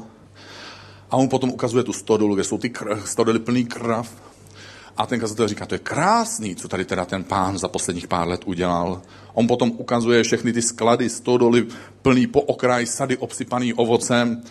[1.11, 4.34] A on potom ukazuje tu stodolu, kde jsou ty kr- stodoly plný krav.
[4.97, 8.29] A ten kazatel říká, to je krásný, co tady teda ten pán za posledních pár
[8.29, 9.03] let udělal.
[9.33, 11.67] On potom ukazuje všechny ty sklady, stodoly
[12.03, 14.43] plný po okraj, sady obsypaný ovocem.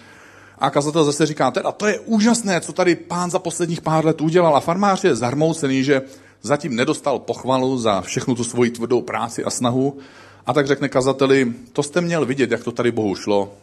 [0.59, 4.21] A kazatel zase říká, teda to je úžasné, co tady pán za posledních pár let
[4.21, 4.55] udělal.
[4.55, 6.01] A farmář je zarmoucený, že
[6.41, 9.97] zatím nedostal pochvalu za všechnu tu svoji tvrdou práci a snahu.
[10.45, 13.53] A tak řekne kazateli, to jste měl vidět, jak to tady Bohu šlo,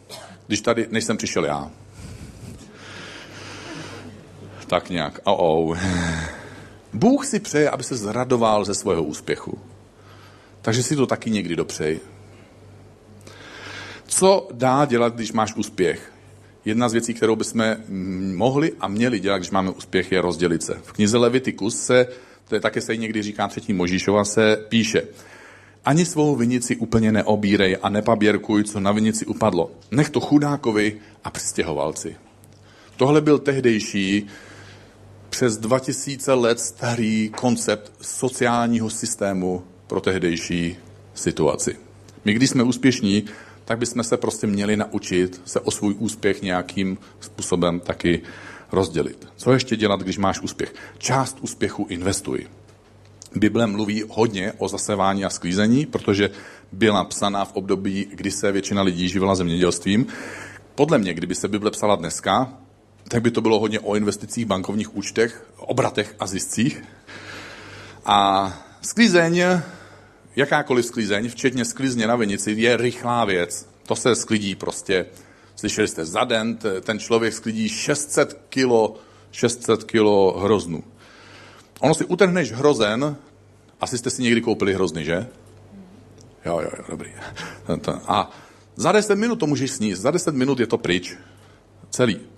[0.47, 1.71] když tady, než jsem přišel já.
[4.67, 5.77] Tak nějak, oh, oh.
[6.93, 9.59] Bůh si přeje, aby se zradoval ze svého úspěchu.
[10.61, 11.99] Takže si to taky někdy dopřej.
[14.07, 16.11] Co dá dělat, když máš úspěch?
[16.65, 17.75] Jedna z věcí, kterou bychom
[18.35, 20.73] mohli a měli dělat, když máme úspěch, je rozdělit se.
[20.83, 22.07] V knize Levitikus se,
[22.47, 25.03] to je také se někdy říká třetí Možíšova, se píše,
[25.85, 29.71] ani svou vinici úplně neobírej a nepaběrkuj, co na vinici upadlo.
[29.91, 32.15] Nech to chudákovi a přistěhovalci.
[32.97, 34.27] Tohle byl tehdejší
[35.31, 40.77] přes 2000 let starý koncept sociálního systému pro tehdejší
[41.13, 41.77] situaci.
[42.25, 43.25] My, když jsme úspěšní,
[43.65, 48.21] tak bychom se prostě měli naučit se o svůj úspěch nějakým způsobem taky
[48.71, 49.27] rozdělit.
[49.35, 50.73] Co ještě dělat, když máš úspěch?
[50.97, 52.47] Část úspěchu investuj.
[53.35, 56.29] Bible mluví hodně o zasevání a sklízení, protože
[56.71, 60.07] byla psaná v období, kdy se většina lidí živila zemědělstvím.
[60.75, 62.60] Podle mě, kdyby se Bible psala dneska,
[63.11, 66.83] tak by to bylo hodně o investicích, bankovních účtech, obratech a ziscích.
[68.05, 69.43] A sklízeň,
[70.35, 73.67] jakákoliv sklízeň, včetně sklízně na vinici, je rychlá věc.
[73.87, 75.05] To se sklidí prostě,
[75.55, 78.95] slyšeli jste, za den ten člověk sklidí 600 kilo,
[79.31, 80.83] 600 kilo hroznů.
[81.79, 83.15] Ono si utrhneš hrozen,
[83.81, 85.27] asi jste si někdy koupili hrozny, že?
[86.45, 87.11] Jo, jo, jo, dobrý.
[88.07, 88.31] A
[88.75, 91.17] za 10 minut to můžeš sníst, za 10 minut je to pryč.
[91.89, 92.31] Celý.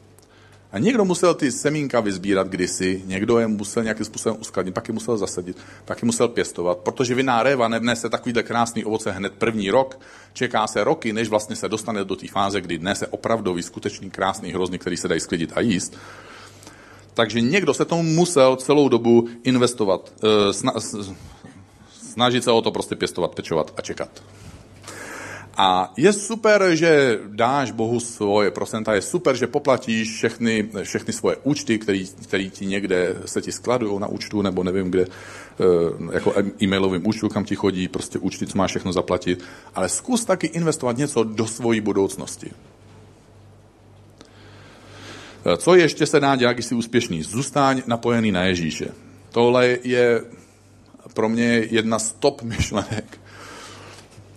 [0.73, 4.93] A někdo musel ty semínka vyzbírat kdysi, někdo je musel nějakým způsobem uskladnit, pak je
[4.93, 9.69] musel zasadit, pak je musel pěstovat, protože vinná réva nevnese takovýhle krásný ovoce hned první
[9.69, 9.99] rok,
[10.33, 14.51] čeká se roky, než vlastně se dostane do té fáze, kdy dnes opravdový, skutečný krásný
[14.53, 15.97] hrozný, který se dají sklidit a jíst.
[17.13, 20.79] Takže někdo se tomu musel celou dobu investovat, eh,
[21.91, 24.23] snažit se o to prostě pěstovat, pečovat a čekat.
[25.57, 31.35] A je super, že dáš Bohu svoje procenta, je super, že poplatíš všechny, všechny svoje
[31.43, 36.33] účty, který, který ti někde se ti skladují na účtu, nebo nevím kde, eh, jako
[36.63, 39.43] e-mailovým účtu, kam ti chodí, prostě účty, co máš všechno zaplatit.
[39.75, 42.51] Ale zkus taky investovat něco do svojí budoucnosti.
[45.45, 47.23] Eh, co ještě se dá dělat, když jsi úspěšný?
[47.23, 48.87] Zůstaň napojený na Ježíše.
[49.31, 50.21] Tohle je
[51.13, 53.22] pro mě jedna z top myšlenek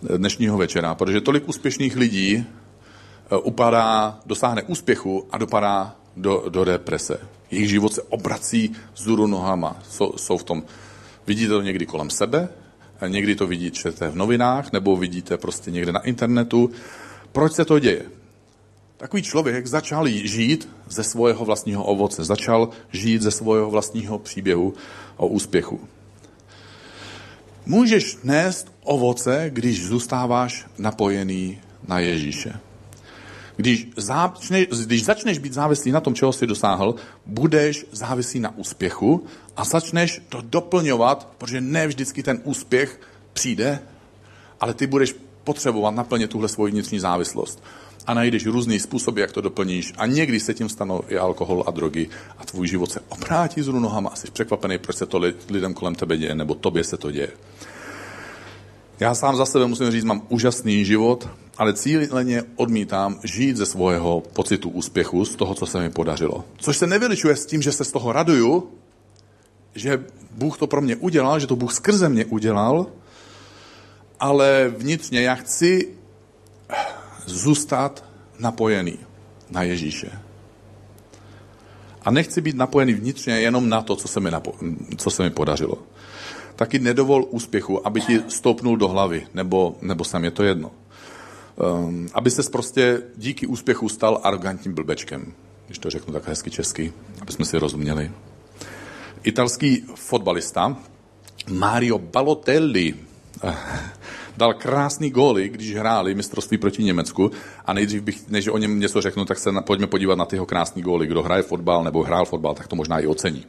[0.02, 7.20] dnešního večera, protože tolik úspěšných lidí eh, upadá, dosáhne úspěchu a dopadá do, do deprese.
[7.50, 9.76] Jejich život se obrací z nohama.
[9.88, 10.62] Jsou, jsou v tom,
[11.26, 12.48] vidíte to někdy kolem sebe,
[13.06, 16.70] někdy to vidíte v novinách, nebo vidíte prostě někde na internetu.
[17.32, 18.02] Proč se to děje?
[18.96, 24.74] Takový člověk začal žít ze svého vlastního ovoce, začal žít ze svého vlastního příběhu
[25.16, 25.80] o úspěchu.
[27.66, 32.52] Můžeš nést ovoce, když zůstáváš napojený na Ježíše.
[33.56, 36.94] Když, začneš, když začneš být závislý na tom, čeho jsi dosáhl,
[37.26, 39.26] budeš závislý na úspěchu
[39.56, 43.00] a začneš to doplňovat, protože ne vždycky ten úspěch
[43.32, 43.78] přijde,
[44.60, 47.62] ale ty budeš potřebovat naplnit tuhle svoji vnitřní závislost.
[48.06, 49.92] A najdeš různý způsoby, jak to doplníš.
[49.98, 53.68] A někdy se tím stanou i alkohol a drogy a tvůj život se obrátí z
[53.68, 57.10] nohama a jsi překvapený, proč se to lidem kolem tebe děje, nebo tobě se to
[57.10, 57.28] děje.
[59.00, 64.20] Já sám za sebe musím říct, mám úžasný život, ale cíleně odmítám žít ze svého
[64.20, 66.44] pocitu úspěchu, z toho, co se mi podařilo.
[66.56, 68.70] Což se nevyličuje s tím, že se z toho raduju,
[69.74, 72.86] že Bůh to pro mě udělal, že to Bůh skrze mě udělal,
[74.20, 75.88] ale vnitřně já chci
[77.26, 78.04] zůstat
[78.38, 78.98] napojený
[79.50, 80.10] na Ježíše.
[82.02, 85.30] A nechci být napojený vnitřně jenom na to, co se mi, napo- co se mi
[85.30, 85.78] podařilo
[86.56, 90.70] taky nedovol úspěchu, aby ti stoupnul do hlavy, nebo, nebo sam je to jedno.
[91.56, 95.32] Um, aby se prostě díky úspěchu stal arrogantním blbečkem,
[95.66, 98.10] když to řeknu tak hezky česky, aby jsme si rozuměli.
[99.22, 100.76] Italský fotbalista
[101.50, 102.94] Mario Balotelli,
[104.36, 107.30] dal krásný góly, když hráli mistrovství proti Německu.
[107.64, 110.46] A nejdřív bych, než o něm něco řeknu, tak se na, pojďme podívat na tyho
[110.46, 111.06] krásný góly.
[111.06, 113.46] Kdo hraje fotbal nebo hrál fotbal, tak to možná i ocení.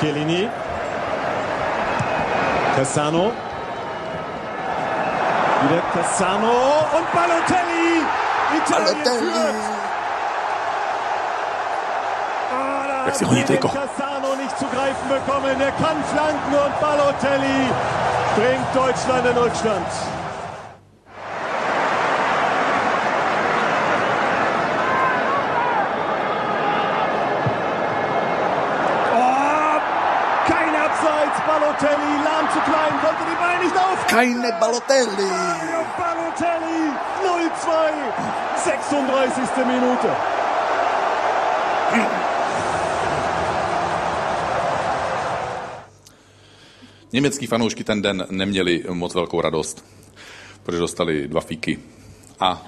[0.00, 0.48] Chiellini.
[2.74, 3.32] Cassano.
[5.62, 6.52] Wieder Cassano
[6.96, 8.00] und Balotelli.
[8.56, 9.30] Italien Balotelli.
[9.30, 9.54] führt.
[12.50, 13.04] Ah, da
[13.68, 13.74] hat.
[13.74, 15.60] Cassano nicht zu greifen bekommen.
[15.60, 17.68] Er kann flanken und Balotelli
[18.36, 19.86] bringt Deutschland in Rückstand.
[34.24, 34.52] Nicht auf.
[34.52, 35.30] Keine Balotelli!
[35.98, 38.12] Balotelli 0-2.
[38.56, 39.66] 36.
[39.66, 40.16] Minute.
[47.12, 49.84] Německý fanoušky ten den neměli moc velkou radost,
[50.62, 51.78] protože dostali dva fíky.
[52.40, 52.62] A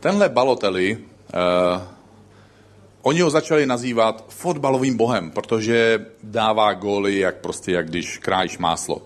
[0.00, 1.82] tenhle Balotelli, uh,
[3.02, 9.02] oni ho začali nazývat fotbalovým bohem, protože dává góly, jak prostě, jak když krájíš máslo.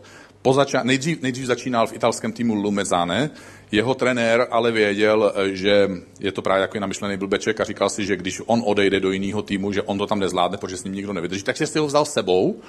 [0.46, 3.30] Po zača- nejdřív, nejdřív začínal v italském týmu Lumezane,
[3.72, 8.06] jeho trenér ale věděl, eh, že je to právě jako namyšlený blbeček a říkal si,
[8.06, 10.94] že když on odejde do jiného týmu, že on to tam nezvládne, protože s ním
[10.94, 11.42] nikdo nevydrží.
[11.42, 12.60] Takže si ho vzal sebou,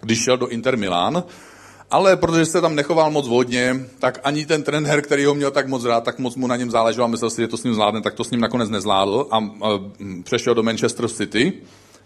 [0.00, 1.24] když šel do Inter Milan,
[1.90, 5.68] ale protože se tam nechoval moc vodně, tak ani ten trenér, který ho měl tak
[5.68, 7.74] moc rád, tak moc mu na něm záleželo a myslel si, že to s ním
[7.74, 9.40] zvládne, tak to s ním nakonec nezvládl a, a
[10.22, 11.52] přešel do Manchester City,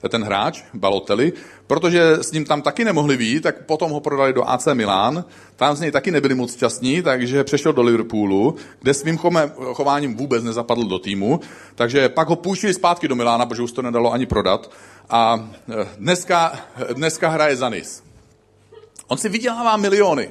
[0.09, 1.33] ten hráč, Balotelli,
[1.67, 5.25] protože s ním tam taky nemohli být, tak potom ho prodali do AC Milan,
[5.57, 9.19] tam z něj taky nebyli moc šťastní, takže přešel do Liverpoolu, kde svým
[9.73, 11.41] chováním vůbec nezapadl do týmu,
[11.75, 14.71] takže pak ho půjčili zpátky do Milána, protože už to nedalo ani prodat
[15.11, 16.61] a eh, dneska,
[16.95, 18.03] dneska hraje za Nice.
[19.07, 20.31] On si vydělává miliony.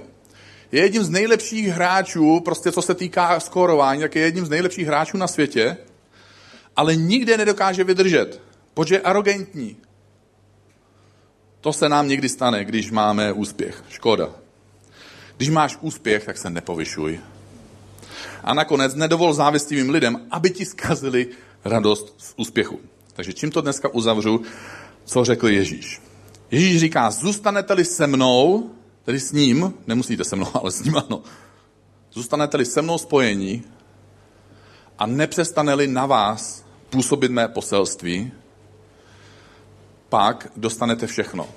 [0.71, 4.87] Je jedním z nejlepších hráčů, prostě co se týká skórování, tak je jedním z nejlepších
[4.87, 5.77] hráčů na světě,
[6.75, 8.41] ale nikde nedokáže vydržet,
[8.79, 9.77] protože je arrogantní.
[11.61, 13.83] To se nám někdy stane, když máme úspěch.
[13.89, 14.29] Škoda.
[15.37, 17.19] Když máš úspěch, tak se nepovyšuj.
[18.43, 21.27] A nakonec nedovol závistivým lidem, aby ti zkazili
[21.65, 22.79] radost z úspěchu.
[23.13, 24.41] Takže čím to dneska uzavřu,
[25.05, 26.01] co řekl Ježíš.
[26.51, 28.71] Ježíš říká, zůstanete-li se mnou,
[29.03, 31.23] tedy s ním, nemusíte se mnou, ale s ním ano,
[32.11, 33.63] zůstanete-li se mnou spojení
[34.97, 38.31] a nepřestane-li na vás působit mé poselství,
[40.09, 41.47] pak dostanete všechno.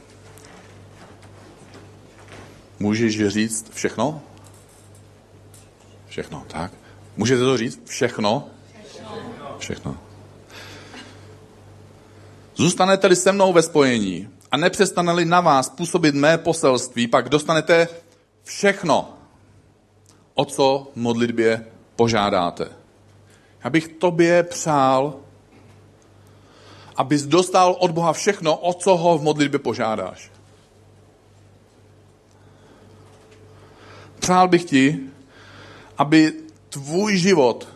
[2.79, 4.21] Můžeš říct všechno?
[6.07, 6.73] Všechno, tak.
[7.17, 7.81] Můžete to říct?
[7.85, 8.47] Všechno?
[9.59, 9.97] Všechno.
[12.57, 17.89] Zůstanete-li se mnou ve spojení a nepřestane-li na vás působit mé poselství, pak dostanete
[18.45, 19.17] všechno,
[20.35, 22.69] o co modlitbě požádáte.
[23.65, 25.15] Já bych tobě přál,
[26.97, 30.31] abys dostal od Boha všechno, o co ho v modlitbě požádáš.
[34.19, 35.01] Přál bych ti,
[35.99, 36.33] aby
[36.69, 37.69] tvůj život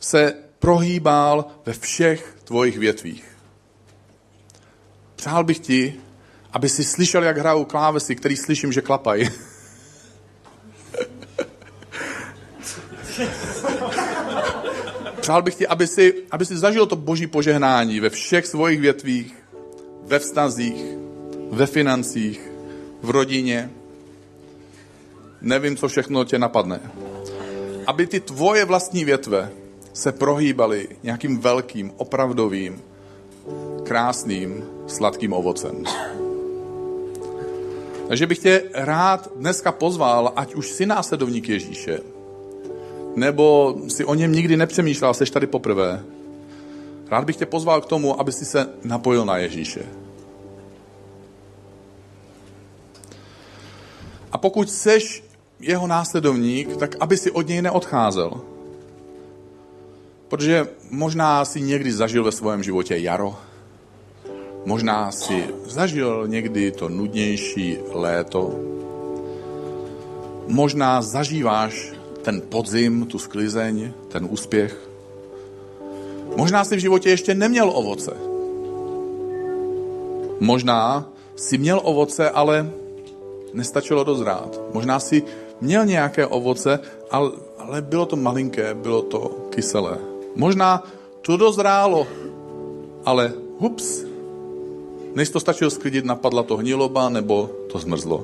[0.00, 3.36] se prohýbal ve všech tvojich větvích.
[5.16, 6.00] Přál bych ti,
[6.52, 9.30] aby si slyšel, jak hrajou klávesy, který slyším, že klapají.
[15.30, 19.34] Přál bych ti, aby si, aby si zažil to boží požehnání ve všech svojich větvích,
[20.02, 20.84] ve vztazích,
[21.50, 22.50] ve financích,
[23.02, 23.70] v rodině.
[25.40, 26.80] Nevím, co všechno tě napadne.
[27.86, 29.50] Aby ty tvoje vlastní větve
[29.92, 32.82] se prohýbaly nějakým velkým, opravdovým,
[33.82, 35.84] krásným, sladkým ovocem.
[38.08, 41.98] Takže bych tě rád dneska pozval, ať už jsi následovník Ježíše,
[43.16, 46.02] nebo si o něm nikdy nepřemýšlel, jsi tady poprvé.
[47.10, 49.82] Rád bych tě pozval k tomu, aby si se napojil na Ježíše.
[54.32, 55.24] A pokud seš
[55.60, 58.40] jeho následovník, tak aby si od něj neodcházel.
[60.28, 63.36] Protože možná si někdy zažil ve svém životě jaro,
[64.66, 68.54] možná si zažil někdy to nudnější léto,
[70.46, 71.99] možná zažíváš
[72.30, 74.70] ten podzim, tu sklizeň, ten úspěch.
[76.36, 78.14] Možná si v životě ještě neměl ovoce.
[80.40, 82.70] Možná si měl ovoce, ale
[83.52, 84.60] nestačilo dozrát.
[84.70, 85.22] Možná si
[85.60, 86.78] měl nějaké ovoce,
[87.10, 89.98] ale, ale bylo to malinké, bylo to kyselé.
[90.38, 90.86] Možná
[91.26, 92.06] to dozrálo,
[93.04, 94.06] ale hups,
[95.10, 98.22] Než to stačil sklidit, napadla to hniloba nebo to zmrzlo.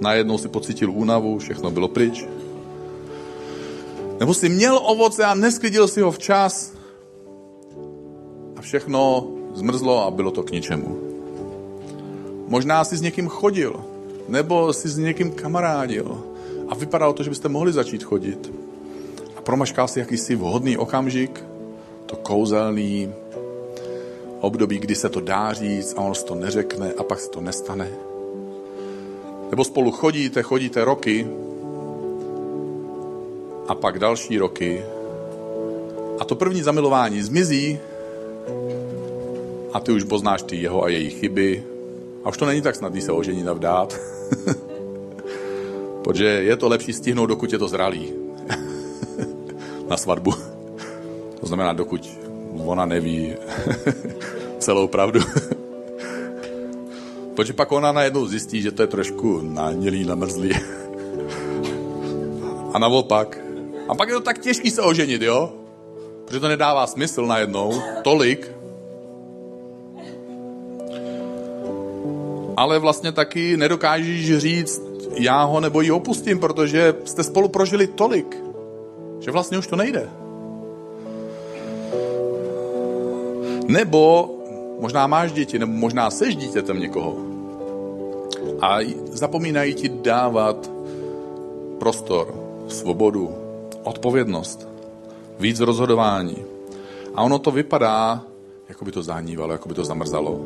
[0.00, 2.24] Najednou si pocítil únavu, všechno bylo pryč.
[4.20, 6.72] Nebo si měl ovoce a nesklidil si ho včas
[8.56, 10.98] a všechno zmrzlo a bylo to k ničemu.
[12.48, 13.84] Možná si s někým chodil,
[14.28, 16.24] nebo si s někým kamarádil
[16.68, 18.52] a vypadalo to, že byste mohli začít chodit.
[19.36, 21.44] A promaškal si jakýsi vhodný okamžik,
[22.06, 23.12] to kouzelný
[24.40, 27.88] období, kdy se to dá říct a on to neřekne a pak se to nestane.
[29.50, 31.26] Nebo spolu chodíte, chodíte roky
[33.68, 34.84] a pak další roky
[36.20, 37.78] a to první zamilování zmizí
[39.72, 41.64] a ty už poznáš ty jeho a její chyby
[42.24, 44.00] a už to není tak snadný se oženit a vdát.
[46.04, 48.12] Protože je to lepší stihnout, dokud je to zralý.
[49.88, 50.34] Na svatbu.
[51.40, 52.10] To znamená, dokud
[52.64, 53.34] ona neví
[54.58, 55.20] celou pravdu.
[57.34, 60.50] Protože pak ona najednou zjistí, že to je trošku nanělý, namrzlý.
[62.72, 63.47] A naopak.
[63.88, 65.52] A pak je to tak těžký se oženit, jo?
[66.24, 67.82] Protože to nedává smysl najednou.
[68.02, 68.52] Tolik.
[72.56, 74.82] Ale vlastně taky nedokážeš říct,
[75.14, 78.36] já ho nebo ji opustím, protože jste spolu prožili tolik,
[79.20, 80.08] že vlastně už to nejde.
[83.68, 84.34] Nebo
[84.80, 87.16] možná máš děti, nebo možná seš dítětem někoho.
[88.60, 88.78] A
[89.12, 90.70] zapomínají ti dávat
[91.78, 92.34] prostor,
[92.68, 93.47] svobodu,
[93.88, 94.68] odpovědnost,
[95.40, 96.36] víc rozhodování.
[97.14, 98.22] A ono to vypadá,
[98.68, 100.40] jako by to zahnívalo, jako by to zamrzalo.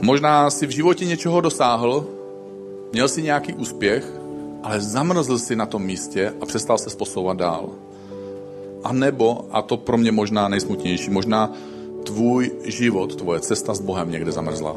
[0.00, 2.06] Možná si v životě něčeho dosáhl,
[2.92, 4.04] měl si nějaký úspěch,
[4.62, 7.68] ale zamrzl si na tom místě a přestal se posouvat dál.
[8.84, 11.52] A nebo, a to pro mě možná nejsmutnější, možná
[12.04, 14.76] tvůj život, tvoje cesta s Bohem někde zamrzla.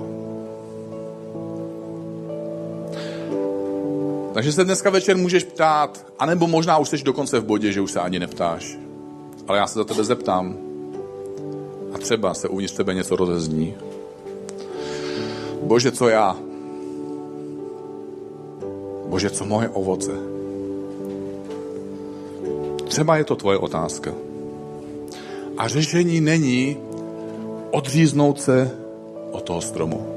[4.34, 7.92] Takže se dneska večer můžeš ptát, anebo možná už jsi dokonce v bodě, že už
[7.92, 8.78] se ani neptáš.
[9.48, 10.58] Ale já se za tebe zeptám.
[11.94, 13.76] A třeba se uvnitř tebe něco rozezní.
[15.62, 16.38] Bože, co já?
[19.06, 20.12] Bože, co moje ovoce?
[22.88, 24.14] Třeba je to tvoje otázka.
[25.58, 26.78] A řešení není
[27.72, 28.72] odříznout se
[29.32, 30.08] od toho stromu.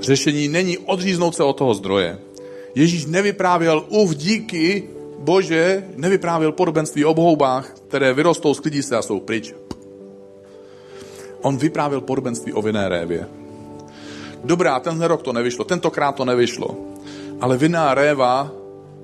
[0.00, 2.18] Řešení není odříznout se od toho zdroje.
[2.74, 9.20] Ježíš nevyprávěl uf díky Bože, nevyprávěl podobenství o bohoubách, které vyrostou, sklidí se a jsou
[9.20, 9.54] pryč.
[11.42, 13.28] On vyprávěl podobenství o vinné révě.
[14.44, 16.76] Dobrá, tenhle rok to nevyšlo, tentokrát to nevyšlo.
[17.40, 18.50] Ale vinná réva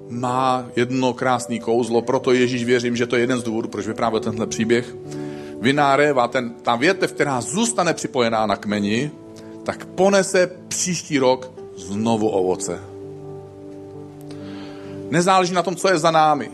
[0.09, 4.21] má jedno krásné kouzlo, proto Ježíš věřím, že to je jeden z důvodů, proč vyprávěl
[4.21, 4.97] tenhle příběh.
[5.61, 9.11] Vinná réva, ten, ta větev, která zůstane připojená na kmeni,
[9.63, 12.98] tak ponese příští rok znovu ovoce.
[15.11, 16.51] Nezáleží na tom, co je za námi.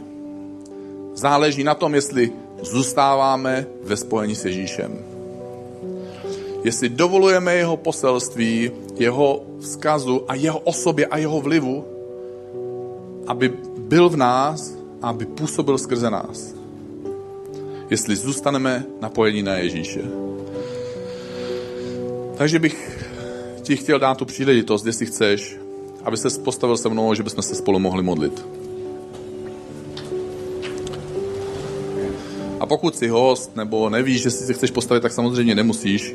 [1.14, 2.32] Záleží na tom, jestli
[2.62, 4.98] zůstáváme ve spojení s Ježíšem.
[6.64, 11.84] Jestli dovolujeme jeho poselství, jeho vzkazu a jeho osobě a jeho vlivu,
[13.26, 16.54] aby byl v nás a aby působil skrze nás.
[17.90, 20.02] Jestli zůstaneme napojení na Ježíše.
[22.36, 23.06] Takže bych
[23.62, 25.58] ti chtěl dát tu příležitost, jestli chceš,
[26.04, 28.46] aby se postavil se mnou, že bychom se spolu mohli modlit.
[32.60, 36.14] A pokud jsi host nebo nevíš, že si se chceš postavit, tak samozřejmě nemusíš.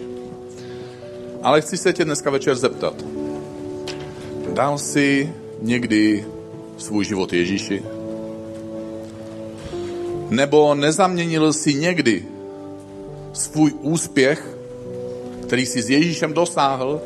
[1.44, 3.06] Ale chci se tě dneska večer zeptat.
[4.54, 6.26] Dal jsi někdy
[6.78, 7.84] svůj život Ježíši?
[10.30, 12.26] Nebo nezaměnil si někdy
[13.34, 14.58] svůj úspěch,
[15.48, 17.02] který si s Ježíšem dosáhl,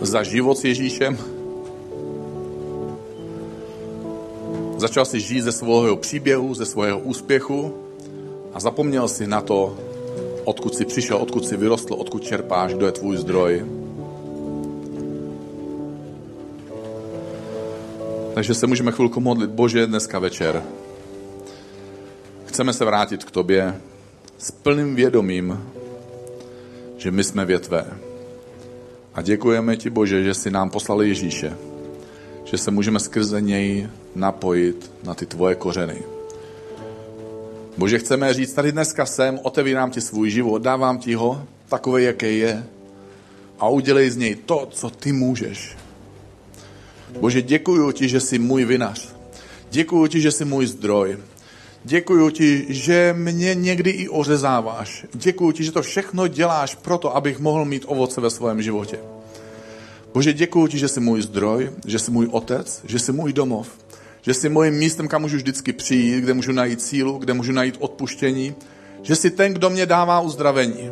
[0.00, 1.18] za život s Ježíšem?
[4.80, 7.74] Začal si žít ze svého příběhu, ze svého úspěchu
[8.52, 9.76] a zapomněl si na to,
[10.44, 13.66] odkud jsi přišel, odkud jsi vyrostl, odkud čerpáš, kdo je tvůj zdroj.
[18.34, 19.50] Takže se můžeme chvilku modlit.
[19.50, 20.62] Bože, dneska večer
[22.44, 23.80] chceme se vrátit k tobě
[24.38, 25.60] s plným vědomím,
[26.96, 27.84] že my jsme větvé.
[29.14, 31.69] A děkujeme ti, Bože, že jsi nám poslal Ježíše,
[32.50, 36.02] že se můžeme skrze něj napojit na ty tvoje kořeny.
[37.76, 42.30] Bože, chceme říct, tady dneska jsem, otevírám ti svůj život, dávám ti ho takové, jaké
[42.30, 42.66] je
[43.58, 45.76] a udělej z něj to, co ty můžeš.
[47.20, 49.14] Bože, děkuji ti, že jsi můj vinař.
[49.70, 51.18] Děkuji ti, že jsi můj zdroj.
[51.84, 55.06] Děkuji ti, že mě někdy i ořezáváš.
[55.14, 58.98] Děkuji ti, že to všechno děláš proto, abych mohl mít ovoce ve svém životě.
[60.14, 63.68] Bože, děkuji ti, že jsi můj zdroj, že jsi můj otec, že jsi můj domov,
[64.22, 67.76] že jsi mojím místem, kam můžu vždycky přijít, kde můžu najít sílu, kde můžu najít
[67.78, 68.54] odpuštění,
[69.02, 70.90] že jsi ten, kdo mě dává uzdravení.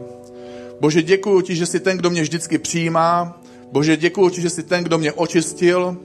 [0.80, 3.40] Bože, děkuji ti, že jsi ten, kdo mě vždycky přijímá.
[3.72, 5.96] Bože, děkuji ti, že jsi ten, kdo mě očistil.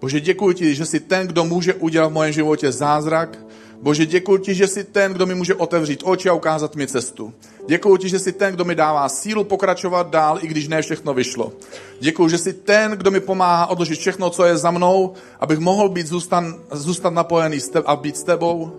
[0.00, 3.38] Bože, děkuji ti, že jsi ten, kdo může udělat v mém životě zázrak.
[3.82, 7.32] Bože, děkuji ti, že jsi ten, kdo mi může otevřít oči a ukázat mi cestu.
[7.66, 11.14] Děkuji ti, že jsi ten, kdo mi dává sílu pokračovat dál, i když ne všechno
[11.14, 11.52] vyšlo.
[12.00, 15.88] Děkuji, že jsi ten, kdo mi pomáhá odložit všechno, co je za mnou, abych mohl
[15.88, 18.72] být zůstan, zůstat napojený a být s tebou.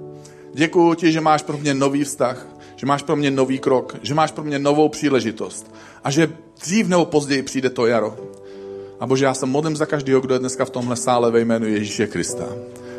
[0.53, 4.13] Děkuji ti, že máš pro mě nový vztah, že máš pro mě nový krok, že
[4.13, 6.31] máš pro mě novou příležitost a že
[6.61, 8.17] dřív nebo později přijde to jaro.
[8.99, 11.67] A Bože, já se modlím za každého, kdo je dneska v tomhle sále ve jménu
[11.67, 12.45] Ježíše Krista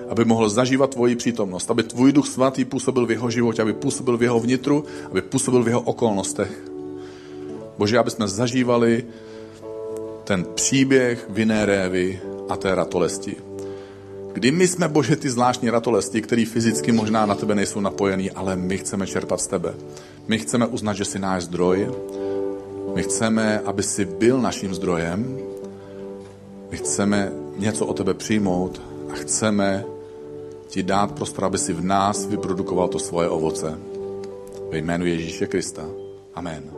[0.08, 4.18] aby mohl zažívat tvoji přítomnost, aby tvůj duch svatý působil v jeho životě, aby působil
[4.18, 6.62] v jeho vnitru, aby působil v jeho okolnostech.
[7.78, 9.04] Bože, aby jsme zažívali
[10.24, 13.36] ten příběh vinné révy a té ratolesti.
[14.32, 18.56] Kdy my jsme, Bože, ty zvláštní ratolesti, který fyzicky možná na tebe nejsou napojený, ale
[18.56, 19.74] my chceme čerpat z tebe.
[20.28, 21.88] My chceme uznat, že jsi náš zdroj.
[22.94, 25.38] My chceme, aby jsi byl naším zdrojem.
[26.70, 28.82] My chceme něco o tebe přijmout
[29.12, 29.84] a chceme
[30.68, 33.78] ti dát prostor, aby si v nás vyprodukoval to svoje ovoce.
[34.70, 35.86] Ve jménu Ježíše Krista.
[36.34, 36.73] Amen.